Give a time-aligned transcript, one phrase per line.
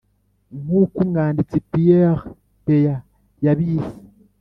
[0.61, 2.23] nkuko umwanditsi pierre
[2.65, 2.99] péan
[3.45, 3.95] yabise.